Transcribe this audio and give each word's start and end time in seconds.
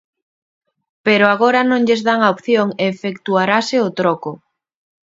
Pero 1.05 1.25
agora 1.27 1.61
non 1.69 1.81
lles 1.87 2.01
dan 2.07 2.19
opción 2.33 2.67
e 2.81 2.83
efectuarase 2.93 3.75
o 3.87 3.89
troco. 3.99 4.31